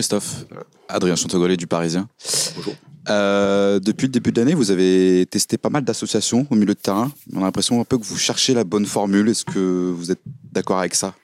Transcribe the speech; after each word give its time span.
Christophe. 0.00 0.46
Adrien 0.88 1.14
Chantogolet 1.14 1.58
du 1.58 1.66
Parisien. 1.66 2.08
Bonjour. 2.56 2.72
Euh, 3.10 3.78
depuis 3.80 4.06
le 4.06 4.12
début 4.12 4.32
de 4.32 4.40
l'année, 4.40 4.54
vous 4.54 4.70
avez 4.70 5.26
testé 5.30 5.58
pas 5.58 5.68
mal 5.68 5.84
d'associations 5.84 6.46
au 6.48 6.54
milieu 6.54 6.72
de 6.72 6.80
terrain. 6.80 7.12
On 7.34 7.40
a 7.40 7.42
l'impression 7.42 7.78
un 7.82 7.84
peu 7.84 7.98
que 7.98 8.04
vous 8.04 8.16
cherchez 8.16 8.54
la 8.54 8.64
bonne 8.64 8.86
formule. 8.86 9.28
Est-ce 9.28 9.44
que 9.44 9.90
vous 9.90 10.10
êtes 10.10 10.22
d'accord 10.52 10.78
avec 10.78 10.94
ça? 10.94 11.14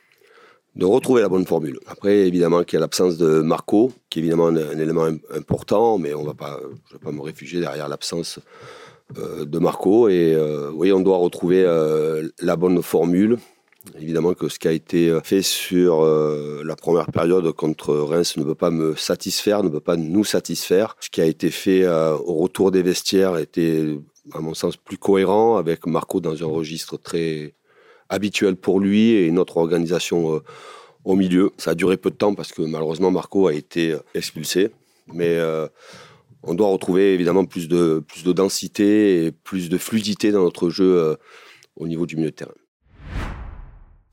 De 0.74 0.84
retrouver 0.84 1.22
la 1.22 1.30
bonne 1.30 1.46
formule. 1.46 1.80
Après, 1.86 2.28
évidemment, 2.28 2.64
qu'il 2.64 2.74
y 2.74 2.76
a 2.76 2.80
l'absence 2.80 3.16
de 3.16 3.40
Marco, 3.40 3.92
qui 4.10 4.18
est 4.18 4.22
évidemment 4.22 4.48
un, 4.48 4.56
un 4.56 4.78
élément 4.78 5.04
im- 5.04 5.20
important, 5.34 5.96
mais 5.96 6.12
on 6.12 6.24
va 6.24 6.34
pas, 6.34 6.60
je 6.90 6.94
ne 6.94 6.98
vais 6.98 7.04
pas 7.04 7.12
me 7.12 7.22
réfugier 7.22 7.60
derrière 7.60 7.88
l'absence 7.88 8.40
euh, 9.16 9.46
de 9.46 9.58
Marco. 9.58 10.10
Et 10.10 10.34
euh, 10.34 10.70
oui, 10.74 10.92
on 10.92 11.00
doit 11.00 11.16
retrouver 11.16 11.64
la 12.42 12.56
bonne 12.56 12.82
formule. 12.82 13.38
Évidemment 13.98 14.34
que 14.34 14.48
ce 14.48 14.58
qui 14.58 14.68
a 14.68 14.72
été 14.72 15.18
fait 15.22 15.42
sur 15.42 16.02
euh, 16.02 16.62
la 16.64 16.76
première 16.76 17.06
période 17.06 17.50
contre 17.52 17.94
Reims 17.94 18.36
ne 18.36 18.44
peut 18.44 18.54
pas 18.54 18.70
me 18.70 18.96
satisfaire, 18.96 19.62
ne 19.62 19.68
peut 19.68 19.80
pas 19.80 19.96
nous 19.96 20.24
satisfaire. 20.24 20.96
Ce 21.00 21.08
qui 21.08 21.20
a 21.20 21.24
été 21.24 21.50
fait 21.50 21.84
euh, 21.84 22.16
au 22.16 22.34
retour 22.34 22.70
des 22.70 22.82
vestiaires 22.82 23.36
était, 23.36 23.98
à 24.32 24.40
mon 24.40 24.54
sens, 24.54 24.76
plus 24.76 24.98
cohérent, 24.98 25.56
avec 25.56 25.86
Marco 25.86 26.20
dans 26.20 26.42
un 26.42 26.46
registre 26.46 26.96
très 26.96 27.54
habituel 28.08 28.56
pour 28.56 28.80
lui 28.80 29.12
et 29.12 29.30
notre 29.30 29.56
organisation 29.56 30.36
euh, 30.36 30.40
au 31.06 31.14
milieu. 31.14 31.52
Ça 31.56 31.70
a 31.70 31.74
duré 31.74 31.96
peu 31.96 32.10
de 32.10 32.16
temps 32.16 32.34
parce 32.34 32.52
que 32.52 32.62
malheureusement 32.62 33.10
Marco 33.10 33.46
a 33.46 33.54
été 33.54 33.92
euh, 33.92 33.98
expulsé. 34.14 34.70
Mais 35.12 35.36
euh, 35.38 35.68
on 36.42 36.54
doit 36.54 36.68
retrouver 36.68 37.14
évidemment 37.14 37.44
plus 37.44 37.68
de, 37.68 38.02
plus 38.06 38.24
de 38.24 38.32
densité 38.32 39.24
et 39.24 39.32
plus 39.32 39.70
de 39.70 39.78
fluidité 39.78 40.32
dans 40.32 40.42
notre 40.42 40.68
jeu 40.68 40.98
euh, 40.98 41.14
au 41.76 41.86
niveau 41.86 42.06
du 42.06 42.16
milieu 42.16 42.30
de 42.30 42.34
terrain. 42.34 42.52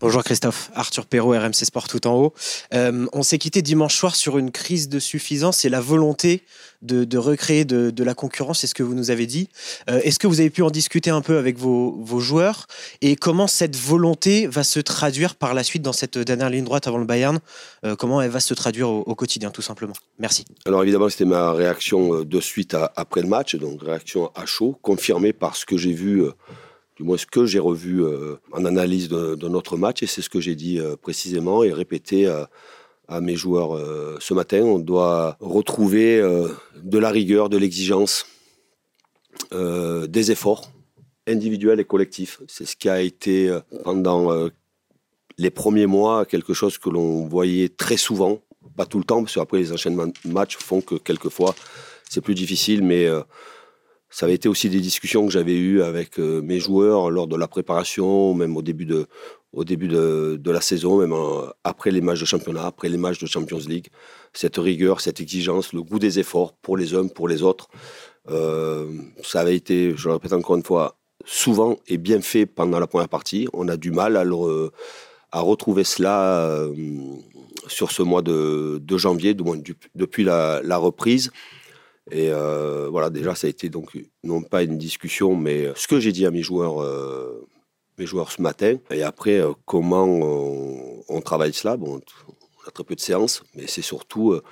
Bonjour 0.04 0.22
Christophe, 0.22 0.70
Arthur 0.76 1.06
Perrault, 1.06 1.32
RMC 1.32 1.64
Sport 1.64 1.88
tout 1.88 2.08
en 2.08 2.16
haut. 2.16 2.34
Euh, 2.74 3.08
on 3.14 3.24
s'est 3.24 3.38
quitté 3.38 3.62
dimanche 3.62 3.96
soir 3.96 4.18
sur 4.18 4.38
une 4.38 4.52
crise 4.52 4.90
de 4.90 5.00
suffisance 5.00 5.64
et 5.64 5.70
la 5.70 5.80
volonté 5.80 6.44
de, 6.82 7.18
recréer 7.18 7.64
de, 7.64 8.04
la 8.04 8.14
concurrence, 8.14 8.60
c'est 8.60 8.68
ce 8.68 8.76
que 8.76 8.84
vous 8.84 8.96
nous 8.96 9.12
avez 9.12 9.26
dit. 9.28 9.48
Euh, 9.90 10.02
Est-ce 10.04 10.20
que 10.20 10.28
vous 10.28 10.42
avez 10.42 10.50
pu 10.50 10.62
en 10.62 10.72
discuter 10.72 11.10
un 11.10 11.22
peu 11.22 11.38
avec 11.38 11.58
vos, 11.58 12.20
joueurs 12.20 12.68
et 13.00 13.16
comment 13.16 13.48
cette 13.48 13.78
volonté 13.78 14.46
va 14.46 14.66
se 14.66 14.82
traduire 14.82 15.36
par 15.36 15.54
la 15.54 15.64
suite 15.64 15.84
dans 15.84 15.94
cette 15.94 16.18
dernière 16.18 16.50
ligne 16.50 16.66
droite 16.66 16.86
avant 16.86 16.98
le 16.98 17.06
Bayern? 17.06 17.40
Euh, 17.86 17.96
Comment 17.96 18.22
elle 18.22 18.30
va 18.30 18.42
se 18.42 18.54
traduire 18.54 18.90
au, 18.90 19.16
quotidien 19.16 19.52
tout 19.52 19.62
simplement? 19.62 19.94
Merci. 20.20 20.44
Alors 20.66 20.84
évidemment, 20.84 21.08
c'était 21.08 21.24
ma 21.24 21.54
réaction 21.54 22.26
de 22.26 22.40
suite 22.42 22.76
après 22.98 23.22
le 23.22 23.30
match, 23.30 23.56
donc 23.56 23.82
réaction 23.82 24.32
à 24.36 24.46
chaud, 24.46 24.78
confirmée 24.82 25.32
par 25.32 25.56
ce 25.56 25.66
que 25.66 25.78
j'ai 25.78 25.94
vu, 25.94 26.26
du 26.96 27.04
moins 27.04 27.18
ce 27.18 27.26
que 27.26 27.46
j'ai 27.46 27.60
revu 27.60 28.04
euh, 28.04 28.36
en 28.52 28.66
analyse 28.66 29.10
de, 29.10 29.36
de 29.36 29.48
notre 29.48 29.78
match, 29.78 30.04
et 30.04 30.08
c'est 30.08 30.22
ce 30.22 30.30
que 30.30 30.40
j'ai 30.40 30.56
dit 30.56 30.80
euh, 30.80 30.96
précisément 30.96 31.64
et 31.64 31.74
répété 31.74 32.28
euh, 32.28 32.46
à 33.08 33.20
mes 33.22 33.36
joueurs 33.36 33.78
ce 34.22 34.34
matin. 34.34 34.62
On 34.64 34.80
doit 34.80 35.36
retrouver 35.42 36.22
de 36.82 36.98
la 36.98 37.10
rigueur, 37.10 37.50
de 37.50 37.58
l'exigence, 37.58 38.26
des 39.52 40.32
efforts 40.32 40.72
individuels 41.28 41.82
et 41.82 41.84
collectifs. 41.84 42.42
C'est 42.48 42.66
ce 42.66 42.78
qui 42.78 42.88
a 42.88 43.02
été 43.02 43.56
pendant 43.84 44.48
les 45.38 45.50
premiers 45.50 45.86
mois 45.86 46.26
quelque 46.26 46.54
chose 46.54 46.78
que 46.78 46.90
l'on 46.90 47.28
voyait 47.28 47.68
très 47.68 47.98
souvent 47.98 48.40
pas 48.78 48.86
tout 48.86 49.00
le 49.00 49.04
temps, 49.04 49.22
parce 49.22 49.36
qu'après 49.36 49.58
les 49.58 49.74
enchaînements 49.74 50.08
de 50.08 50.14
matchs 50.32 50.56
font 50.56 50.80
que 50.80 50.96
quelquefois 50.96 51.56
c'est 52.10 52.22
plus 52.22 52.36
difficile, 52.36 52.84
mais 52.84 53.10
ça 54.14 54.28
avait 54.28 54.36
été 54.36 54.48
aussi 54.48 54.70
des 54.70 54.80
discussions 54.80 55.26
que 55.26 55.32
j'avais 55.32 55.56
eues 55.56 55.82
avec 55.82 56.20
euh, 56.20 56.40
mes 56.44 56.60
joueurs 56.60 57.10
lors 57.10 57.26
de 57.26 57.36
la 57.36 57.48
préparation, 57.48 58.36
même 58.36 58.56
au 58.56 58.62
début 58.62 58.86
de, 58.86 59.08
au 59.54 59.64
début 59.64 59.88
de, 59.88 60.52
la 60.52 60.62
saison, 60.62 61.00
même 61.00 61.14
euh, 61.14 61.48
après 61.64 61.90
les 61.90 62.00
matchs 62.00 62.20
de 62.20 62.26
championnat, 62.26 62.68
après 62.68 62.90
les 62.90 62.98
matchs 62.98 63.18
de 63.18 63.26
Champions 63.26 63.62
League. 63.68 63.88
Cette 64.32 64.58
rigueur, 64.58 65.02
cette 65.02 65.20
exigence, 65.20 65.74
le 65.74 65.82
goût 65.82 65.98
des 65.98 66.20
efforts 66.20 66.54
pour 66.54 66.78
les 66.78 66.94
uns, 66.94 67.08
pour 67.08 67.28
les 67.28 67.42
autres, 67.42 67.70
euh, 68.30 68.86
ça 69.24 69.40
avait 69.40 69.56
été, 69.56 69.96
je 69.98 70.10
le 70.10 70.14
répète 70.14 70.34
encore 70.34 70.58
une 70.58 70.64
fois, 70.64 70.96
souvent 71.26 71.78
et 71.88 71.98
bien 71.98 72.22
fait 72.22 72.46
pendant 72.46 72.80
la 72.80 72.86
première 72.86 73.10
partie. 73.10 73.48
On 73.52 73.68
a 73.68 73.78
du 73.78 73.90
mal 73.90 74.16
à, 74.16 75.40
retrouver 75.40 75.84
cela 75.84 76.68
sur 77.68 77.90
ce 77.90 78.04
mois 78.04 78.22
de, 78.22 78.80
janvier, 78.96 79.34
du 79.34 79.44
moins 79.44 79.58
depuis 79.96 80.24
la 80.24 80.78
reprise. 80.78 81.32
Et 82.12 82.30
euh, 82.32 82.90
voilà, 82.90 83.10
déjà, 83.10 83.34
ça 83.34 83.48
a 83.48 83.50
été 83.50 83.70
donc 83.70 83.98
non 84.24 84.42
pas 84.42 84.64
une 84.64 84.78
discussion, 84.78 85.36
mais 85.36 85.72
ce 85.76 85.88
que 85.88 86.00
j'ai 86.00 86.12
dit 86.12 86.26
à 86.26 86.32
mes 86.32 86.44
joueurs, 86.44 86.82
euh, 86.82 87.48
mes 87.98 88.06
joueurs 88.06 88.32
ce 88.32 88.42
matin. 88.42 88.78
Et 88.92 89.04
après, 89.04 89.40
euh, 89.40 89.54
comment 89.66 90.06
on, 90.06 91.04
on 91.08 91.22
travaille 91.22 91.54
cela? 91.54 91.78
Bon, 91.78 92.02
on 92.28 92.68
a 92.68 92.72
très 92.72 92.84
peu 92.84 92.96
de 92.96 93.00
séances, 93.00 93.44
mais 93.56 93.68
c'est 93.68 93.82
surtout 93.82 94.34
euh, 94.34 94.44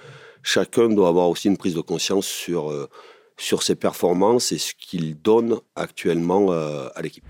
chacun 0.44 0.90
doit 0.90 1.10
avoir 1.10 1.30
aussi 1.30 1.48
une 1.48 1.58
prise 1.58 1.76
de 1.76 1.82
conscience 1.82 2.26
sur, 2.26 2.72
euh, 2.72 2.88
sur 3.38 3.64
ses 3.64 3.76
performances 3.76 4.52
et 4.52 4.58
ce 4.58 4.74
qu'il 4.74 5.22
donne 5.22 5.60
actuellement 5.76 6.52
euh, 6.52 6.88
à 6.96 7.02
l'équipe. 7.02 7.26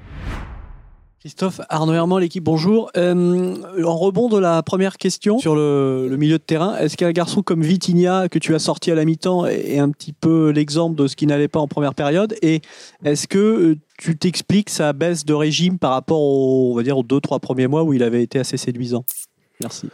Christophe, 1.21 1.61
Arnaud 1.69 1.93
Herman, 1.93 2.19
l'équipe, 2.19 2.43
bonjour. 2.43 2.89
Euh, 2.97 3.55
en 3.83 3.95
rebond 3.95 4.27
de 4.27 4.39
la 4.39 4.63
première 4.63 4.97
question. 4.97 5.37
Sur 5.37 5.53
le, 5.53 6.07
le 6.09 6.17
milieu 6.17 6.39
de 6.39 6.43
terrain, 6.43 6.75
est-ce 6.77 6.97
qu'un 6.97 7.11
garçon 7.11 7.43
comme 7.43 7.61
Vitinha, 7.61 8.27
que 8.27 8.39
tu 8.39 8.55
as 8.55 8.59
sorti 8.59 8.89
à 8.89 8.95
la 8.95 9.05
mi-temps, 9.05 9.45
est 9.45 9.77
un 9.77 9.91
petit 9.91 10.13
peu 10.13 10.49
l'exemple 10.49 10.95
de 10.95 11.05
ce 11.05 11.15
qui 11.15 11.27
n'allait 11.27 11.47
pas 11.47 11.59
en 11.59 11.67
première 11.67 11.93
période? 11.93 12.33
Et 12.41 12.61
est-ce 13.05 13.27
que 13.27 13.37
euh, 13.37 13.77
tu 13.99 14.17
t'expliques 14.17 14.71
sa 14.71 14.93
baisse 14.93 15.23
de 15.23 15.35
régime 15.35 15.77
par 15.77 15.91
rapport 15.91 16.21
aux, 16.21 16.71
on 16.71 16.75
va 16.75 16.81
dire, 16.81 16.97
aux 16.97 17.03
deux, 17.03 17.21
trois 17.21 17.37
premiers 17.37 17.67
mois 17.67 17.83
où 17.83 17.93
il 17.93 18.01
avait 18.01 18.23
été 18.23 18.39
assez 18.39 18.57
séduisant? 18.57 19.05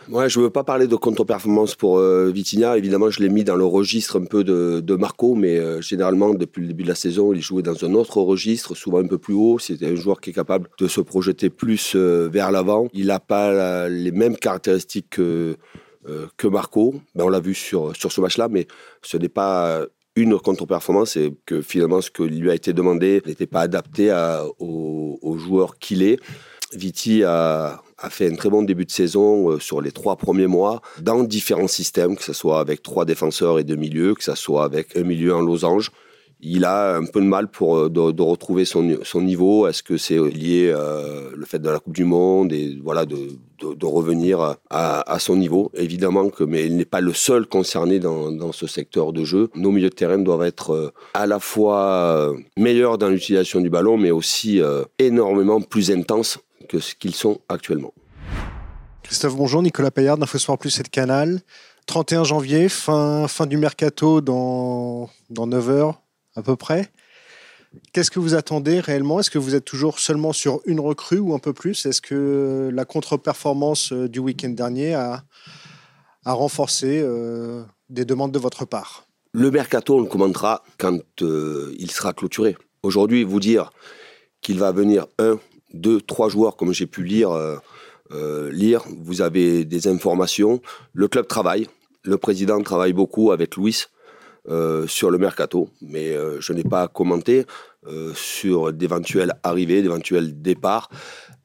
Ouais, 0.09 0.29
je 0.29 0.39
ne 0.39 0.45
veux 0.45 0.49
pas 0.49 0.63
parler 0.63 0.87
de 0.87 0.95
contre-performance 0.95 1.75
pour 1.75 1.97
euh, 1.97 2.31
Vitinha. 2.33 2.77
Évidemment, 2.77 3.09
je 3.09 3.21
l'ai 3.21 3.29
mis 3.29 3.43
dans 3.43 3.55
le 3.55 3.65
registre 3.65 4.19
un 4.19 4.25
peu 4.25 4.43
de, 4.43 4.95
Marco, 4.95 5.35
mais 5.35 5.57
euh, 5.57 5.81
généralement, 5.81 6.33
depuis 6.33 6.61
le 6.61 6.67
début 6.67 6.83
de 6.83 6.89
la 6.89 6.95
saison, 6.95 7.33
il 7.33 7.41
jouait 7.41 7.63
dans 7.63 7.85
un 7.85 7.93
autre 7.93 8.21
registre, 8.21 8.75
souvent 8.75 8.99
un 8.99 9.07
peu 9.07 9.17
plus 9.17 9.33
haut. 9.33 9.59
C'est 9.59 9.81
un 9.83 9.95
joueur 9.95 10.21
qui 10.21 10.31
est 10.31 10.33
capable 10.33 10.69
de 10.79 10.87
se 10.87 11.01
projeter 11.01 11.49
plus 11.49 11.93
euh, 11.95 12.27
vers 12.31 12.51
l'avant. 12.51 12.87
Il 12.93 13.07
n'a 13.07 13.19
pas 13.19 13.87
les 13.89 14.11
mêmes 14.11 14.37
caractéristiques 14.37 15.09
que, 15.11 15.55
euh, 16.07 16.27
que 16.37 16.47
Marco. 16.47 16.95
Ben, 17.15 17.25
on 17.25 17.29
l'a 17.29 17.39
vu 17.39 17.53
sur, 17.53 17.95
sur 17.95 18.11
ce 18.11 18.21
match-là, 18.21 18.47
mais 18.49 18.67
ce 19.01 19.17
n'est 19.17 19.29
pas 19.29 19.81
une 20.15 20.39
contre-performance, 20.39 21.11
c'est 21.11 21.31
que 21.45 21.61
finalement, 21.61 22.01
ce 22.01 22.09
que 22.09 22.23
lui 22.23 22.49
a 22.49 22.55
été 22.55 22.73
demandé 22.73 23.21
n'était 23.27 23.45
pas 23.45 23.61
adapté 23.61 24.11
au 24.57 25.37
joueur 25.37 25.77
qu'il 25.77 26.01
est. 26.01 26.19
Viti 26.73 27.23
a, 27.23 27.81
a 27.97 28.09
fait 28.09 28.31
un 28.31 28.35
très 28.35 28.49
bon 28.49 28.63
début 28.63 28.85
de 28.85 28.91
saison 28.91 29.51
euh, 29.51 29.59
sur 29.59 29.81
les 29.81 29.91
trois 29.91 30.15
premiers 30.15 30.47
mois 30.47 30.81
dans 31.01 31.23
différents 31.23 31.67
systèmes, 31.67 32.15
que 32.15 32.23
ce 32.23 32.33
soit 32.33 32.59
avec 32.59 32.83
trois 32.83 33.05
défenseurs 33.05 33.59
et 33.59 33.63
deux 33.63 33.75
milieux, 33.75 34.13
que 34.13 34.23
ce 34.23 34.35
soit 34.35 34.63
avec 34.63 34.95
un 34.95 35.03
milieu 35.03 35.35
en 35.35 35.41
losange. 35.41 35.91
Il 36.39 36.65
a 36.65 36.95
un 36.95 37.05
peu 37.05 37.19
de 37.19 37.25
mal 37.25 37.47
pour 37.47 37.77
euh, 37.77 37.89
retrouver 38.19 38.63
son, 38.63 38.83
niveau. 39.15 39.65
Est-ce 39.65 39.81
que 39.81 39.97
c'est 39.97 40.19
lié 40.19 40.71
euh, 40.71 41.31
le 41.35 41.45
fait 41.47 41.57
de 41.57 41.67
la 41.67 41.79
Coupe 41.79 41.95
du 41.95 42.03
Monde 42.03 42.53
et 42.53 42.77
voilà 42.83 43.07
de, 43.07 43.17
revenir 43.81 44.57
à, 44.69 45.17
son 45.17 45.35
niveau? 45.35 45.71
Évidemment 45.73 46.29
que, 46.29 46.43
mais 46.43 46.67
il 46.67 46.77
n'est 46.77 46.85
pas 46.85 47.01
le 47.01 47.13
seul 47.13 47.47
concerné 47.47 47.97
dans, 47.97 48.51
ce 48.51 48.67
secteur 48.67 49.13
de 49.13 49.23
jeu. 49.23 49.49
Nos 49.55 49.71
milieux 49.71 49.89
de 49.89 49.95
terrain 49.95 50.19
doivent 50.19 50.43
être 50.43 50.69
euh, 50.69 50.91
à 51.15 51.25
la 51.25 51.39
fois 51.39 52.31
meilleurs 52.55 52.99
dans 52.99 53.09
l'utilisation 53.09 53.59
du 53.59 53.71
ballon, 53.71 53.97
mais 53.97 54.11
aussi 54.11 54.61
énormément 54.99 55.59
plus 55.59 55.89
intenses 55.89 56.37
que 56.67 56.79
ce 56.79 56.95
qu'ils 56.95 57.15
sont 57.15 57.39
actuellement. 57.49 57.93
Christophe, 59.03 59.35
bonjour. 59.35 59.63
Nicolas 59.63 59.91
Payard, 59.91 60.17
d'Infosport 60.17 60.57
Plus 60.57 60.79
et 60.79 60.83
de 60.83 60.89
Canal. 60.89 61.41
31 61.85 62.25
janvier, 62.25 62.67
fin, 62.67 63.27
fin 63.27 63.45
du 63.45 63.57
mercato 63.57 64.19
dans, 64.19 65.09
dans 65.29 65.47
9 65.47 65.69
heures 65.69 66.01
à 66.35 66.43
peu 66.43 66.55
près. 66.55 66.91
Qu'est-ce 67.93 68.11
que 68.11 68.19
vous 68.19 68.35
attendez 68.35 68.79
réellement? 68.79 69.19
Est-ce 69.19 69.31
que 69.31 69.39
vous 69.39 69.55
êtes 69.55 69.65
toujours 69.65 69.99
seulement 69.99 70.33
sur 70.33 70.61
une 70.65 70.79
recrue 70.79 71.19
ou 71.19 71.33
un 71.33 71.39
peu 71.39 71.53
plus? 71.53 71.85
Est-ce 71.85 72.01
que 72.01 72.69
la 72.73 72.85
contre-performance 72.85 73.93
euh, 73.93 74.09
du 74.09 74.19
week-end 74.19 74.49
dernier 74.49 74.93
a, 74.93 75.23
a 76.25 76.33
renforcé 76.33 76.99
euh, 77.01 77.63
des 77.89 78.05
demandes 78.05 78.31
de 78.31 78.39
votre 78.39 78.65
part? 78.65 79.07
Le 79.33 79.51
mercato, 79.51 79.97
on 79.97 80.01
le 80.01 80.07
commentera 80.07 80.63
quand 80.77 80.99
euh, 81.21 81.75
il 81.77 81.91
sera 81.91 82.13
clôturé. 82.13 82.57
Aujourd'hui, 82.83 83.23
vous 83.23 83.39
dire 83.39 83.71
qu'il 84.41 84.59
va 84.59 84.71
venir 84.71 85.07
un, 85.19 85.39
deux, 85.73 86.01
trois 86.01 86.29
joueurs, 86.29 86.55
comme 86.55 86.73
j'ai 86.73 86.87
pu 86.87 87.03
lire, 87.03 87.31
euh, 87.31 87.57
euh, 88.11 88.51
lire, 88.51 88.83
vous 89.03 89.21
avez 89.21 89.65
des 89.65 89.87
informations. 89.87 90.61
Le 90.93 91.07
club 91.07 91.27
travaille. 91.27 91.67
Le 92.03 92.17
président 92.17 92.61
travaille 92.61 92.93
beaucoup 92.93 93.31
avec 93.31 93.55
Louis 93.55 93.85
euh, 94.49 94.87
sur 94.87 95.11
le 95.11 95.17
mercato, 95.17 95.69
mais 95.81 96.15
euh, 96.15 96.39
je 96.39 96.53
n'ai 96.53 96.63
pas 96.63 96.89
euh, 97.85 98.13
sur 98.15 98.71
d'éventuelles 98.71 99.33
arrivées, 99.43 99.81
d'éventuels 99.81 100.41
départs. 100.41 100.89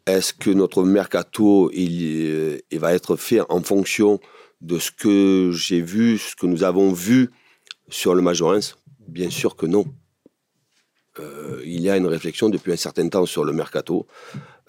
Est-ce 0.06 0.32
que 0.32 0.50
notre 0.50 0.84
mercato 0.84 1.68
il, 1.72 2.62
va 2.72 2.94
être 2.94 3.16
fait 3.16 3.40
en 3.48 3.60
fonction 3.60 4.20
de 4.60 4.78
ce 4.78 4.92
que 4.92 5.50
j'ai 5.52 5.80
vu, 5.80 6.16
ce 6.16 6.36
que 6.36 6.46
nous 6.46 6.62
avons 6.62 6.92
vu 6.92 7.30
sur 7.88 8.14
le 8.14 8.22
Reims 8.22 8.76
Bien 9.08 9.30
sûr 9.30 9.56
que 9.56 9.66
non. 9.66 9.84
Euh, 11.18 11.60
il 11.64 11.80
y 11.80 11.90
a 11.90 11.96
une 11.96 12.06
réflexion 12.06 12.48
depuis 12.48 12.72
un 12.72 12.76
certain 12.76 13.08
temps 13.08 13.26
sur 13.26 13.44
le 13.44 13.52
mercato. 13.52 14.06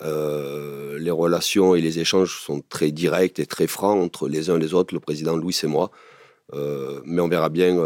Euh, 0.01 0.99
les 0.99 1.11
relations 1.11 1.75
et 1.75 1.81
les 1.81 1.99
échanges 1.99 2.39
sont 2.41 2.61
très 2.61 2.91
directs 2.91 3.39
et 3.39 3.45
très 3.45 3.67
francs 3.67 4.01
entre 4.01 4.27
les 4.27 4.49
uns 4.49 4.57
et 4.57 4.59
les 4.59 4.73
autres, 4.73 4.93
le 4.93 4.99
président 4.99 5.35
Louis 5.35 5.57
et 5.63 5.67
moi. 5.67 5.91
mais 7.05 7.21
on 7.21 7.27
verra 7.27 7.49
bien, 7.49 7.77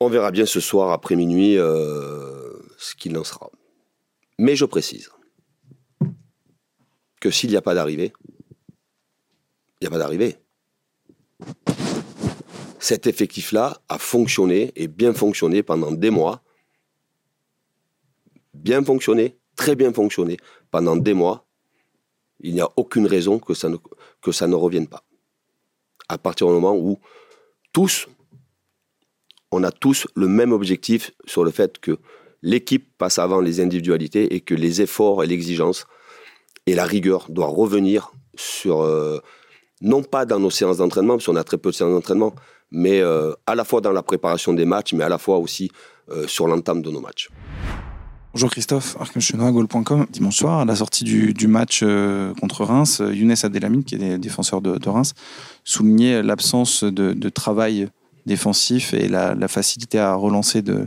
on 0.00 0.08
verra 0.08 0.30
bien 0.30 0.46
ce 0.46 0.60
soir 0.60 0.90
après 0.90 1.16
minuit 1.16 1.54
ce 1.56 2.94
qu'il 2.98 3.16
en 3.18 3.24
sera. 3.24 3.50
Mais 4.38 4.56
je 4.56 4.64
précise 4.64 5.10
que 7.20 7.30
s'il 7.30 7.50
n'y 7.50 7.56
a 7.56 7.62
pas 7.62 7.74
d'arrivée, 7.74 8.12
il 9.80 9.84
n'y 9.84 9.88
a 9.88 9.90
pas 9.90 9.98
d'arrivée. 9.98 10.36
Cet 12.78 13.06
effectif-là 13.06 13.80
a 13.88 13.98
fonctionné 13.98 14.72
et 14.76 14.88
bien 14.88 15.12
fonctionné 15.12 15.62
pendant 15.62 15.92
des 15.92 16.10
mois. 16.10 16.42
Bien 18.66 18.82
fonctionné, 18.82 19.36
très 19.54 19.76
bien 19.76 19.92
fonctionné 19.92 20.38
pendant 20.72 20.96
des 20.96 21.14
mois. 21.14 21.46
Il 22.40 22.52
n'y 22.52 22.60
a 22.60 22.68
aucune 22.74 23.06
raison 23.06 23.38
que 23.38 23.54
ça, 23.54 23.68
ne, 23.68 24.54
revienne 24.56 24.88
pas. 24.88 25.04
À 26.08 26.18
partir 26.18 26.48
du 26.48 26.54
moment 26.54 26.76
où 26.76 26.98
tous, 27.72 28.08
on 29.52 29.62
a 29.62 29.70
tous 29.70 30.08
le 30.16 30.26
même 30.26 30.50
objectif 30.50 31.12
sur 31.26 31.44
le 31.44 31.52
fait 31.52 31.78
que 31.78 32.00
l'équipe 32.42 32.90
passe 32.98 33.20
avant 33.20 33.38
les 33.38 33.60
individualités 33.60 34.34
et 34.34 34.40
que 34.40 34.56
les 34.56 34.82
efforts 34.82 35.22
et 35.22 35.28
l'exigence 35.28 35.86
et 36.66 36.74
la 36.74 36.86
rigueur 36.86 37.26
doivent 37.28 37.54
revenir 37.54 38.10
sur, 38.34 38.82
euh, 38.82 39.20
non 39.80 40.02
pas 40.02 40.26
dans 40.26 40.40
nos 40.40 40.50
séances 40.50 40.78
d'entraînement, 40.78 41.14
parce 41.14 41.26
qu'on 41.26 41.36
a 41.36 41.44
très 41.44 41.58
peu 41.58 41.70
de 41.70 41.74
séances 41.76 41.92
d'entraînement, 41.92 42.34
mais 42.72 43.00
euh, 43.00 43.32
à 43.46 43.54
la 43.54 43.64
fois 43.64 43.80
dans 43.80 43.92
la 43.92 44.02
préparation 44.02 44.54
des 44.54 44.64
matchs, 44.64 44.92
mais 44.92 45.04
à 45.04 45.08
la 45.08 45.18
fois 45.18 45.38
aussi 45.38 45.70
euh, 46.10 46.26
sur 46.26 46.48
l'entame 46.48 46.82
de 46.82 46.90
nos 46.90 47.00
matchs. 47.00 47.28
Bonjour 48.36 48.50
Christophe, 48.50 48.98
Goal.com. 49.18 50.06
Dimanche 50.10 50.36
soir, 50.36 50.60
à 50.60 50.64
la 50.66 50.76
sortie 50.76 51.04
du, 51.04 51.46
match 51.46 51.82
contre 52.38 52.64
Reims, 52.64 53.00
Younes 53.00 53.34
Adelamine, 53.42 53.82
qui 53.82 53.94
est 53.94 54.18
défenseur 54.18 54.60
de, 54.60 54.88
Reims, 54.90 55.14
soulignait 55.64 56.22
l'absence 56.22 56.84
de, 56.84 57.28
travail 57.30 57.88
défensif 58.26 58.92
et 58.92 59.08
la 59.08 59.48
facilité 59.48 59.98
à 59.98 60.14
relancer 60.14 60.60
de, 60.60 60.86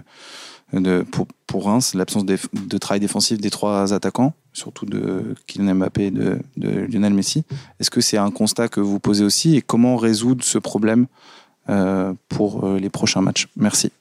pour, 1.47 1.65
Reims, 1.65 1.95
l'absence 1.95 2.23
de, 2.23 2.77
travail 2.77 2.99
défensif 2.99 3.39
des 3.39 3.49
trois 3.49 3.95
attaquants, 3.95 4.35
surtout 4.53 4.85
de 4.85 5.33
Kylian 5.47 5.73
Mbappé 5.73 6.05
et 6.05 6.11
de, 6.11 6.37
Lionel 6.55 7.15
Messi. 7.15 7.45
Est-ce 7.79 7.89
que 7.89 7.99
c'est 7.99 8.17
un 8.17 8.29
constat 8.29 8.67
que 8.67 8.79
vous 8.79 8.99
posez 8.99 9.23
aussi 9.23 9.55
et 9.55 9.63
comment 9.63 9.97
résoudre 9.97 10.43
ce 10.43 10.59
problème 10.59 11.07
euh, 11.69 12.13
pour 12.27 12.65
euh, 12.67 12.77
les 12.77 12.91
prochains 12.91 13.21
matchs? 13.21 13.47
Merci. 13.55 13.91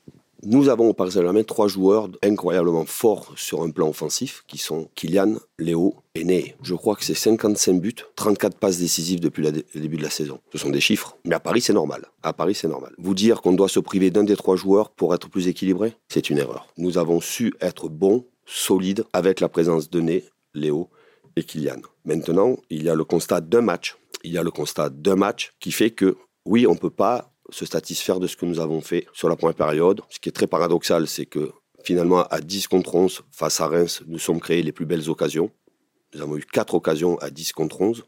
Nous 0.45 0.69
avons 0.69 0.91
au 0.91 0.95
Paris 0.95 1.11
Saint-Germain 1.11 1.43
trois 1.43 1.67
joueurs 1.67 2.09
incroyablement 2.23 2.85
forts 2.85 3.33
sur 3.37 3.63
un 3.63 3.71
plan 3.71 3.89
offensif 3.89 4.45
qui 4.47 4.57
sont 4.57 4.89
Kylian, 4.95 5.35
Léo 5.59 5.97
et 6.15 6.23
Né. 6.23 6.55
Je 6.63 6.77
crois 6.77 6.95
que 6.95 7.05
c'est 7.05 7.15
55 7.15 7.81
buts, 7.81 7.95
34 8.15 8.57
passes 8.57 8.79
décisives 8.79 9.19
depuis 9.19 9.43
le 9.43 9.51
début 9.81 9.97
de 9.97 10.03
la 10.03 10.11
saison. 10.11 10.39
Ce 10.53 10.59
sont 10.59 10.71
des 10.71 10.81
chiffres, 10.81 11.17
mais 11.25 11.35
à 11.35 11.41
Paris 11.41 11.61
c'est 11.61 11.73
normal. 11.73 12.07
À 12.23 12.33
Paris 12.33 12.55
c'est 12.55 12.69
normal. 12.69 12.95
Vous 12.99 13.15
dire 13.15 13.43
qu'on 13.43 13.53
doit 13.53 13.69
se 13.69 13.81
priver 13.81 14.13
d'un 14.13 14.23
des 14.23 14.37
trois 14.37 14.55
joueurs 14.55 14.91
pour 14.91 15.13
être 15.13 15.29
plus 15.29 15.49
équilibré, 15.49 15.95
c'est 16.09 16.31
une 16.31 16.39
erreur. 16.39 16.69
Nous 16.77 16.99
avons 16.99 17.21
su 17.21 17.53
être 17.61 17.89
bons, 17.89 18.25
solides 18.47 19.05
avec 19.13 19.41
la 19.41 19.49
présence 19.49 19.91
de 19.91 20.01
Né, 20.01 20.25
Léo 20.55 20.89
et 21.35 21.43
Kylian. 21.43 21.83
Maintenant, 22.05 22.57
il 22.71 22.85
y 22.85 22.89
a 22.89 22.95
le 22.95 23.05
constat 23.05 23.41
d'un 23.41 23.61
match. 23.61 23.97
Il 24.23 24.33
y 24.33 24.39
a 24.39 24.45
le 24.45 24.53
constat 24.53 24.89
d'un 24.89 25.17
match 25.17 25.53
qui 25.59 25.73
fait 25.73 25.91
que 25.91 26.17
oui, 26.45 26.67
on 26.67 26.75
ne 26.75 26.79
peut 26.79 26.91
pas 26.91 27.33
se 27.51 27.65
satisfaire 27.67 28.21
de 28.21 28.27
ce 28.27 28.37
que 28.37 28.47
nous 28.47 28.61
avons 28.61 28.81
fait 28.81 29.07
sur 29.13 29.29
la 29.29 29.37
première 29.37 29.57
période. 29.57 30.01
Ce 30.09 30.19
qui 30.19 30.29
est 30.29 30.33
très 30.33 30.47
paradoxal, 30.47 31.07
c'est 31.07 31.27
que 31.27 31.53
finalement, 31.83 32.25
à 32.25 32.41
10 32.41 32.69
contre 32.69 32.95
11, 32.95 33.23
face 33.31 33.61
à 33.61 33.69
Reims, 33.69 34.03
nous 34.07 34.19
sommes 34.19 34.41
créés 34.41 34.63
les 34.63 34.73
plus 34.73 34.87
belles 34.87 35.09
occasions. 35.09 35.51
Nous 36.15 36.21
avons 36.21 36.37
eu 36.37 36.45
4 36.45 36.75
occasions 36.75 37.19
à 37.19 37.31
10 37.31 37.53
contre 37.53 37.81
11. 37.81 38.05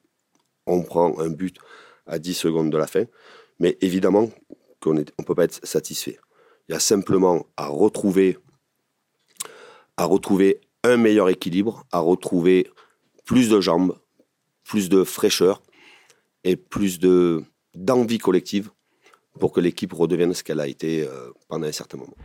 On 0.66 0.82
prend 0.82 1.18
un 1.18 1.30
but 1.30 1.56
à 2.06 2.18
10 2.18 2.34
secondes 2.34 2.70
de 2.70 2.78
la 2.78 2.86
fin. 2.86 3.04
Mais 3.58 3.76
évidemment 3.80 4.30
qu'on 4.80 4.94
ne 4.94 5.02
peut 5.02 5.34
pas 5.34 5.44
être 5.44 5.64
satisfait. 5.66 6.18
Il 6.68 6.72
y 6.72 6.74
a 6.74 6.80
simplement 6.80 7.46
à 7.56 7.68
retrouver, 7.68 8.38
à 9.96 10.04
retrouver 10.04 10.60
un 10.84 10.96
meilleur 10.96 11.28
équilibre, 11.28 11.84
à 11.92 11.98
retrouver 11.98 12.70
plus 13.24 13.48
de 13.48 13.60
jambes, 13.60 13.98
plus 14.64 14.88
de 14.88 15.04
fraîcheur 15.04 15.62
et 16.44 16.56
plus 16.56 16.98
d'envie 17.74 18.18
collective 18.18 18.70
pour 19.38 19.52
que 19.52 19.60
l'équipe 19.60 19.92
redevienne 19.92 20.34
ce 20.34 20.42
qu'elle 20.42 20.60
a 20.60 20.66
été 20.66 21.02
euh, 21.02 21.30
pendant 21.48 21.66
un 21.66 21.72
certain 21.72 21.98
moment. 21.98 22.16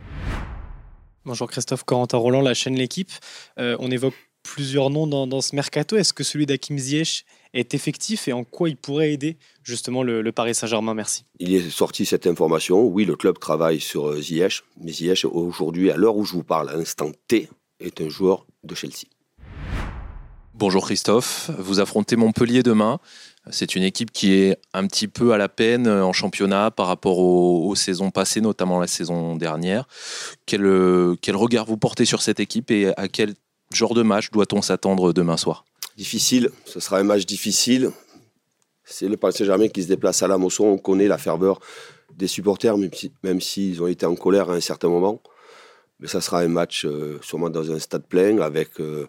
Bonjour 1.24 1.48
Christophe 1.48 1.84
Corentin 1.84 2.18
Roland, 2.18 2.40
la 2.40 2.54
chaîne 2.54 2.76
L'équipe. 2.76 3.10
Euh, 3.58 3.76
on 3.80 3.90
évoque 3.90 4.14
plusieurs 4.44 4.90
noms 4.90 5.06
dans, 5.26 5.40
ce 5.40 5.56
mercato. 5.56 5.96
Est-ce 5.96 6.12
que 6.12 6.22
celui 6.22 6.46
d'Akim 6.46 6.78
Ziyech 6.78 7.24
est 7.52 7.74
effectif 7.74 8.28
et 8.28 8.32
en 8.32 8.44
quoi 8.44 8.68
il 8.68 8.76
pourrait 8.76 9.12
aider 9.12 9.38
justement 9.64 10.04
le, 10.04 10.30
Paris 10.30 10.54
Saint-Germain? 10.54 10.94
Merci. 10.94 11.24
Il 11.40 11.52
est 11.52 11.68
sorti 11.68 12.06
cette 12.06 12.28
information. 12.28 12.84
Oui, 12.84 13.04
le 13.04 13.16
club 13.16 13.38
travaille 13.38 13.80
sur 13.80 14.08
euh, 14.08 14.20
Ziyech, 14.20 14.62
mais 14.80 14.92
Ziyech 14.92 15.24
aujourd'hui, 15.24 15.90
à 15.90 15.96
l'heure 15.96 16.16
où 16.16 16.24
je 16.24 16.32
vous 16.32 16.44
parle, 16.44 16.70
à 16.70 16.76
l'instant 16.76 17.10
T, 17.26 17.48
est 17.80 18.00
un 18.00 18.08
joueur 18.08 18.46
de 18.62 18.74
Chelsea. 18.74 19.06
Bonjour 20.58 20.86
Christophe, 20.86 21.50
vous 21.58 21.80
affrontez 21.80 22.16
Montpellier 22.16 22.62
demain. 22.62 22.98
C'est 23.50 23.76
une 23.76 23.82
équipe 23.82 24.10
qui 24.10 24.32
est 24.32 24.58
un 24.72 24.86
petit 24.86 25.06
peu 25.06 25.32
à 25.32 25.36
la 25.36 25.50
peine 25.50 25.86
en 25.86 26.14
championnat 26.14 26.70
par 26.70 26.86
rapport 26.86 27.18
aux, 27.18 27.74
saisons 27.74 28.10
passées, 28.10 28.40
notamment 28.40 28.80
la 28.80 28.86
saison 28.86 29.36
dernière. 29.36 29.86
Quel, 30.46 30.62
quel, 31.20 31.36
regard 31.36 31.66
vous 31.66 31.76
portez 31.76 32.06
sur 32.06 32.22
cette 32.22 32.40
équipe 32.40 32.70
et 32.70 32.96
à 32.96 33.06
quel 33.06 33.34
genre 33.70 33.92
de 33.92 34.00
match 34.00 34.30
doit-on 34.30 34.62
s'attendre 34.62 35.12
demain 35.12 35.36
soir? 35.36 35.66
Difficile, 35.98 36.48
ce 36.64 36.80
sera 36.80 37.00
un 37.00 37.04
match 37.04 37.26
difficile. 37.26 37.90
C'est 38.82 39.08
le 39.08 39.18
Paris 39.18 39.34
Saint-Germain 39.34 39.68
qui 39.68 39.82
se 39.82 39.88
déplace 39.88 40.22
à 40.22 40.26
la 40.26 40.38
Mosson. 40.38 40.64
On 40.64 40.78
connaît 40.78 41.06
la 41.06 41.18
ferveur 41.18 41.60
des 42.16 42.28
supporters, 42.28 42.78
même 43.22 43.42
s'ils 43.42 43.74
si, 43.74 43.80
ont 43.82 43.88
été 43.88 44.06
en 44.06 44.14
colère 44.14 44.48
à 44.48 44.54
un 44.54 44.60
certain 44.60 44.88
moment. 44.88 45.20
Mais 46.00 46.08
ça 46.08 46.22
sera 46.22 46.40
un 46.40 46.48
match 46.48 46.86
euh, 46.86 47.18
sûrement 47.20 47.50
dans 47.50 47.70
un 47.70 47.78
stade 47.78 48.06
plein 48.06 48.38
avec 48.40 48.80
euh, 48.80 49.06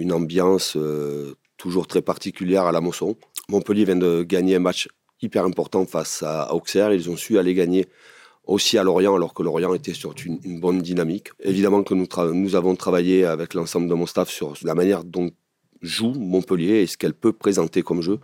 une 0.00 0.12
ambiance 0.12 0.76
euh, 0.76 1.34
toujours 1.56 1.86
très 1.86 2.02
particulière 2.02 2.64
à 2.64 2.72
la 2.72 2.80
Mosson. 2.80 3.16
Montpellier 3.48 3.84
vient 3.84 3.96
de 3.96 4.22
gagner 4.22 4.56
un 4.56 4.60
match 4.60 4.88
hyper 5.20 5.44
important 5.44 5.84
face 5.84 6.22
à 6.22 6.54
Auxerre. 6.54 6.92
Ils 6.92 7.10
ont 7.10 7.16
su 7.16 7.38
aller 7.38 7.54
gagner 7.54 7.86
aussi 8.44 8.78
à 8.78 8.82
Lorient, 8.82 9.14
alors 9.14 9.34
que 9.34 9.42
Lorient 9.42 9.74
était 9.74 9.92
sur 9.92 10.14
une, 10.24 10.58
bonne 10.58 10.80
dynamique. 10.80 11.28
Évidemment 11.40 11.82
que 11.82 11.94
nous, 11.94 12.56
avons 12.56 12.74
travaillé 12.76 13.24
avec 13.24 13.52
l'ensemble 13.54 13.88
de 13.88 13.94
mon 13.94 14.06
staff 14.06 14.30
sur 14.30 14.54
la 14.62 14.74
manière 14.74 15.04
dont 15.04 15.30
joue 15.82 16.14
Montpellier 16.14 16.82
et 16.82 16.86
ce 16.86 16.96
qu'elle 16.96 17.14
peut 17.14 17.32
présenter 17.32 17.82
comme 17.82 18.00
jeu. 18.00 18.18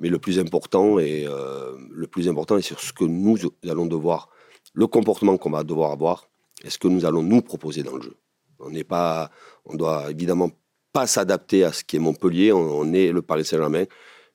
Mais 0.00 0.08
le 0.08 0.18
plus 0.18 0.40
important 0.40 0.98
est, 0.98 1.26
euh, 1.28 1.76
le 1.90 2.06
plus 2.08 2.28
important 2.28 2.56
est 2.58 2.62
sur 2.62 2.80
ce 2.80 2.92
que 2.92 3.04
nous 3.04 3.38
allons 3.68 3.86
devoir, 3.86 4.28
le 4.72 4.88
comportement 4.88 5.36
qu'on 5.36 5.50
va 5.50 5.62
devoir 5.62 5.92
avoir 5.92 6.28
et 6.64 6.70
ce 6.70 6.78
que 6.78 6.88
nous 6.88 7.04
allons 7.04 7.22
nous 7.22 7.42
proposer 7.42 7.84
dans 7.84 7.94
le 7.94 8.02
jeu. 8.02 8.16
On 8.58 8.70
n'est 8.70 8.84
pas, 8.84 9.30
on 9.64 9.76
doit 9.76 10.10
évidemment 10.10 10.50
pas 10.94 11.06
s'adapter 11.06 11.64
à 11.64 11.72
ce 11.74 11.84
qui 11.84 11.96
est 11.96 11.98
Montpellier. 11.98 12.52
on 12.52 12.90
est 12.94 13.12
le 13.12 13.20
Paris 13.20 13.44
Saint-Germain 13.44 13.84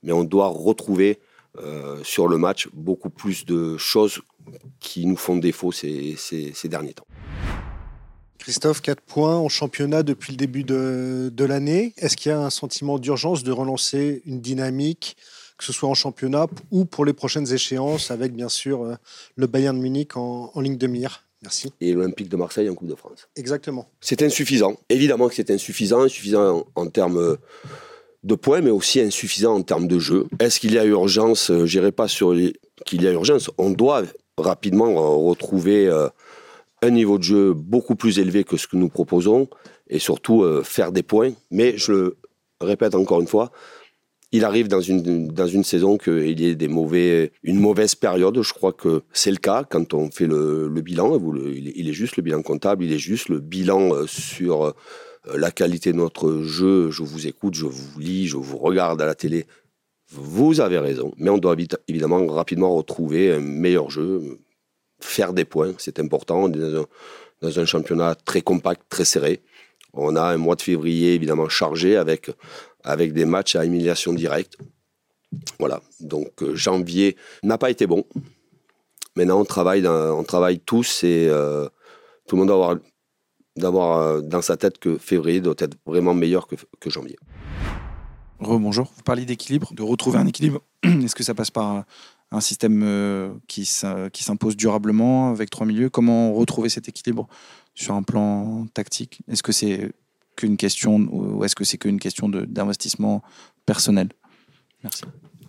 mais 0.03 0.11
on 0.11 0.23
doit 0.23 0.47
retrouver 0.47 1.19
euh, 1.57 2.03
sur 2.03 2.27
le 2.27 2.37
match 2.37 2.69
beaucoup 2.73 3.09
plus 3.09 3.45
de 3.45 3.77
choses 3.77 4.21
qui 4.79 5.05
nous 5.05 5.17
font 5.17 5.37
défaut 5.37 5.71
ces, 5.71 6.15
derniers 6.65 6.93
temps. 6.93 7.05
Christophe, 8.37 8.81
4 8.81 9.01
points 9.01 9.35
en 9.35 9.49
championnat 9.49 10.03
depuis 10.03 10.31
le 10.31 10.37
début 10.37 10.63
de, 10.63 11.43
l'année. 11.43 11.93
Est-ce 11.97 12.15
qu'il 12.15 12.29
y 12.29 12.33
a 12.33 12.39
un 12.39 12.49
sentiment 12.49 12.97
d'urgence 12.97 13.43
de 13.43 13.51
relancer 13.51 14.21
une 14.25 14.39
dynamique, 14.39 15.17
que 15.57 15.65
ce 15.65 15.73
soit 15.73 15.89
en 15.89 15.93
championnat 15.93 16.47
ou 16.71 16.85
pour 16.85 17.03
les 17.03 17.13
prochaines 17.13 17.51
échéances, 17.51 18.11
avec 18.11 18.33
bien 18.33 18.49
sûr 18.49 18.83
euh, 18.83 18.95
le 19.35 19.47
Bayern 19.47 19.77
de 19.77 19.81
Munich 19.81 20.15
en, 20.15 20.51
ligne 20.61 20.77
de 20.77 20.87
mire? 20.87 21.25
Merci. 21.41 21.71
Et 21.79 21.93
l'Olympique 21.93 22.29
de 22.29 22.35
Marseille 22.35 22.69
en 22.69 22.75
Coupe 22.75 22.89
de 22.89 22.95
France. 22.95 23.29
Exactement. 23.35 23.89
C'est 24.01 24.21
insuffisant. 24.21 24.77
Évidemment 24.89 25.29
que 25.29 25.35
c'est 25.35 25.51
insuffisant, 25.51 26.01
insuffisant 26.01 26.67
en, 26.75 26.83
en 26.83 26.87
termes 26.87 27.37
de 28.23 28.35
points, 28.35 28.61
mais 28.61 28.69
aussi 28.69 28.99
insuffisant 28.99 29.55
en 29.55 29.61
termes 29.61 29.87
de 29.87 29.99
jeu. 29.99 30.27
Est-ce 30.39 30.59
qu'il 30.59 30.73
y 30.73 30.79
a 30.79 30.85
urgence 30.85 31.51
euh, 31.51 31.65
Je 31.65 31.77
n'irai 31.77 31.91
pas 31.91 32.07
sur 32.07 32.35
qu'il 32.85 33.01
y 33.01 33.07
a 33.07 33.11
urgence. 33.11 33.49
On 33.57 33.69
doit 33.69 34.03
rapidement 34.37 34.89
euh, 34.89 35.27
retrouver 35.27 35.87
euh, 35.87 36.09
un 36.81 36.89
niveau 36.89 37.17
de 37.17 37.23
jeu 37.23 37.53
beaucoup 37.53 37.95
plus 37.95 38.19
élevé 38.19 38.43
que 38.43 38.57
ce 38.57 38.67
que 38.67 38.75
nous 38.75 38.89
proposons 38.89 39.49
et 39.89 39.99
surtout 39.99 40.45
faire 40.63 40.91
des 40.91 41.01
points. 41.01 41.31
Mais 41.49 41.75
je 41.77 41.91
le 41.91 42.17
répète 42.61 42.93
encore 42.93 43.19
une 43.19 43.27
fois, 43.27 43.51
il 44.31 44.45
arrive 44.45 44.67
dans 44.67 44.81
une, 44.81 45.27
dans 45.27 45.47
une 45.47 45.63
saison 45.63 45.97
qu'il 45.97 46.39
y 46.39 46.49
ait 46.49 47.31
une 47.43 47.59
mauvaise 47.59 47.95
période. 47.95 48.41
Je 48.41 48.53
crois 48.53 48.73
que 48.73 49.01
c'est 49.11 49.31
le 49.31 49.37
cas 49.37 49.63
quand 49.63 49.93
on 49.93 50.11
fait 50.11 50.27
le, 50.27 50.69
bilan. 50.81 51.19
il, 51.51 51.89
est 51.89 51.93
juste 51.93 52.17
le 52.17 52.23
bilan 52.23 52.41
comptable, 52.41 52.83
il 52.83 52.93
est 52.93 52.99
juste 52.99 53.29
le 53.29 53.39
bilan 53.39 54.05
sur 54.07 54.65
euh, 54.65 55.37
la 55.37 55.51
qualité 55.51 55.91
de 55.91 55.97
notre 55.97 56.43
jeu, 56.43 56.91
je 56.91 57.03
vous 57.03 57.27
écoute, 57.27 57.55
je 57.55 57.65
vous 57.65 57.99
lis, 57.99 58.27
je 58.27 58.37
vous 58.37 58.57
regarde 58.57 59.01
à 59.01 59.05
la 59.05 59.15
télé. 59.15 59.45
Vous 60.11 60.59
avez 60.59 60.79
raison, 60.79 61.13
mais 61.17 61.29
on 61.29 61.37
doit 61.37 61.55
évidemment 61.87 62.25
rapidement 62.27 62.75
retrouver 62.75 63.33
un 63.33 63.39
meilleur 63.39 63.91
jeu, 63.91 64.39
faire 64.99 65.33
des 65.33 65.45
points, 65.45 65.73
c'est 65.77 65.99
important. 65.99 66.43
On 66.43 66.51
est 66.51 66.83
dans 67.41 67.59
un, 67.59 67.65
championnat 67.65 68.15
très 68.15 68.41
compact, 68.41 68.83
très 68.89 69.05
serré. 69.05 69.41
On 69.93 70.15
a 70.15 70.21
un 70.21 70.37
mois 70.37 70.55
de 70.55 70.61
février 70.61 71.13
évidemment 71.13 71.49
chargé 71.49 71.95
avec, 71.95 72.31
avec 72.83 73.13
des 73.13 73.25
matchs 73.25 73.55
à 73.55 73.65
humiliation 73.65 74.13
directe. 74.13 74.57
Voilà, 75.59 75.81
donc 75.99 76.41
euh, 76.41 76.55
janvier 76.55 77.15
n'a 77.43 77.57
pas 77.57 77.69
été 77.69 77.85
bon, 77.85 78.03
Maintenant, 79.15 79.41
on 79.41 79.45
travaille, 79.45 79.85
on 79.85 80.23
travaille 80.23 80.59
tous 80.59 81.03
et 81.03 81.27
euh, 81.29 81.67
tout 82.27 82.37
le 82.37 82.45
monde 82.45 82.47
doit 82.47 83.67
avoir, 83.67 83.97
euh, 83.97 84.21
dans 84.21 84.41
sa 84.41 84.55
tête 84.55 84.77
que 84.77 84.97
février 84.97 85.41
doit 85.41 85.55
être 85.57 85.75
vraiment 85.85 86.13
meilleur 86.13 86.47
que, 86.47 86.55
que 86.79 86.89
janvier. 86.89 87.17
Rebonjour. 88.39 88.89
Vous 88.95 89.03
parliez 89.03 89.25
d'équilibre, 89.25 89.73
de 89.73 89.83
retrouver 89.83 90.19
un 90.19 90.27
équilibre. 90.27 90.61
Est-ce 90.83 91.15
que 91.15 91.23
ça 91.23 91.33
passe 91.33 91.51
par 91.51 91.83
un 92.31 92.39
système 92.39 93.41
qui 93.47 93.65
s'impose 93.65 94.55
durablement 94.55 95.31
avec 95.31 95.49
trois 95.49 95.67
milieux? 95.67 95.89
Comment 95.89 96.31
retrouver 96.33 96.69
cet 96.69 96.87
équilibre 96.87 97.27
sur 97.79 97.95
un 97.95 98.03
plan 98.03 98.67
tactique 98.73 99.21
Est-ce 99.29 99.41
que 99.41 99.51
c'est 99.51 99.91
qu'une 100.35 100.57
question 100.57 100.97
ou 100.97 101.43
est-ce 101.43 101.55
que 101.55 101.63
c'est 101.63 101.77
qu'une 101.77 101.99
question 101.99 102.27
d'investissement 102.29 103.23
personnel? 103.65 104.09
Merci. 104.83 105.03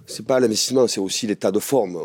C'est 0.07 0.27
pas 0.27 0.41
l'investissement, 0.41 0.87
c'est 0.87 1.01
aussi 1.01 1.27
l'état 1.27 1.51
de 1.51 1.59
forme. 1.59 1.99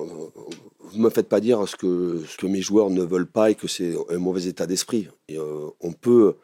Vous 0.80 1.00
me 1.00 1.10
faites 1.10 1.30
pas 1.30 1.40
dire 1.40 1.68
ce 1.68 1.76
que, 1.76 2.24
ce 2.28 2.38
que 2.38 2.48
mes 2.48 2.62
joueurs 2.62 2.90
ne 2.90 3.04
veulent 3.04 3.30
pas 3.30 3.52
et 3.52 3.56
que 3.56 3.68
c'est 3.68 3.94
un 4.10 4.18
mauvais 4.18 4.46
état 4.46 4.66
d'esprit. 4.66 5.08
Euh, 5.32 5.70
on, 5.80 5.92
peut, 5.92 6.38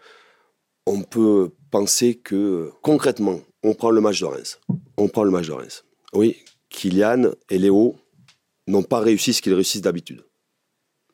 on 0.85 1.01
peut 1.01 1.51
penser 1.71 2.15
que 2.15 2.71
concrètement, 2.81 3.39
on 3.63 3.73
prend 3.73 3.89
le 3.89 4.01
match 4.01 4.19
de 4.19 4.25
Reims. 4.25 4.59
On 4.97 5.07
prend 5.07 5.23
le 5.23 5.31
match 5.31 5.47
de 5.47 5.53
Reims. 5.53 5.85
Oui, 6.13 6.37
Kylian 6.69 7.31
et 7.49 7.57
Léo 7.57 7.95
n'ont 8.67 8.83
pas 8.83 8.99
réussi 8.99 9.33
ce 9.33 9.41
qu'ils 9.41 9.53
réussissent 9.53 9.81
d'habitude 9.81 10.23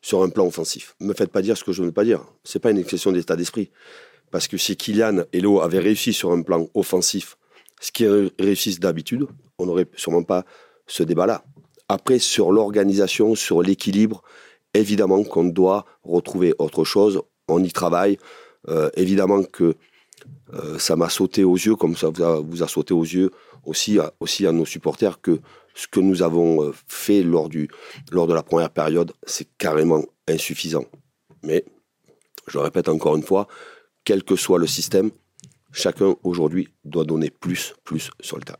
sur 0.01 0.24
un 0.24 0.30
plan 0.30 0.46
offensif. 0.46 0.96
Ne 1.00 1.08
me 1.08 1.13
faites 1.13 1.32
pas 1.32 1.42
dire 1.42 1.58
ce 1.58 1.63
que 1.63 1.72
je 1.72 1.82
ne 1.82 1.88
veux 1.88 1.94
pas 1.94 2.04
dire. 2.04 2.24
C'est 2.44 2.60
pas 2.60 2.72
une 2.72 2.84
question 2.84 3.12
d'état 3.12 3.36
d'esprit. 3.36 3.72
Parce 4.32 4.48
que 4.48 4.58
si 4.58 4.75
Kylian 4.75 5.24
et 5.34 5.39
Léo 5.39 5.62
avaient 5.62 5.80
réussi 5.80 6.13
sur 6.13 6.32
un 6.32 6.42
plan 6.42 6.68
offensif 6.74 7.38
ce 7.80 7.92
qu'ils 7.92 8.08
ré- 8.10 8.32
réussissent 8.39 8.80
d'habitude, 8.80 9.27
on 9.58 9.66
n'aurait 9.66 9.88
sûrement 9.96 10.24
pas 10.24 10.46
ce 10.86 11.04
débat-là. 11.04 11.44
Après, 11.89 12.20
sur 12.20 12.51
l'organisation, 12.51 13.36
sur 13.36 13.62
l'équilibre, 13.62 14.24
évidemment 14.74 15.24
qu'on 15.24 15.46
doit 15.46 15.86
retrouver 16.04 16.54
autre 16.60 16.84
chose. 16.84 17.22
On 17.48 17.63
y 17.63 17.72
travaille. 17.72 18.18
Euh, 18.68 18.89
évidemment 18.96 19.44
que 19.44 19.75
euh, 20.54 20.77
ça 20.77 20.96
m'a 20.96 21.10
sauté 21.10 21.44
aux 21.46 21.56
yeux, 21.56 21.75
comme 21.75 21.96
ça 21.96 22.10
vous 22.10 22.63
a, 22.63 22.68
sauté 22.68 22.94
aux 22.94 23.04
yeux 23.04 23.32
aussi 23.66 23.98
aussi 24.20 24.46
à 24.46 24.51
nos 24.51 24.66
supporters, 24.66 25.22
que 25.22 25.39
ce 25.77 25.88
que 25.88 26.00
nous 26.00 26.24
avons 26.24 26.63
euh, 26.63 26.74
fait 26.88 27.22
lors, 27.22 27.50
de 27.50 27.67
la 28.34 28.43
première 28.43 28.72
période, 28.72 29.13
c'est 29.24 29.48
carrément 29.57 30.03
insuffisant. 30.27 30.86
Mais, 31.43 31.63
je 32.48 32.57
le 32.57 32.63
répète 32.63 32.89
encore 32.89 33.15
une 33.15 33.24
fois, 33.24 33.48
quel 34.03 34.24
que 34.24 34.36
soit 34.36 34.57
le 34.57 34.65
système, 34.65 35.12
chacun 35.72 36.15
aujourd'hui 36.24 36.69
doit 36.84 37.05
donner 37.05 37.29
plus, 37.29 37.75
plus 37.84 38.10
sur 38.22 38.38
le 38.38 38.43
terrain. 38.43 38.57